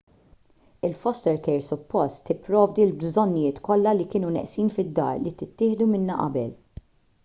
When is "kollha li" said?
3.67-4.09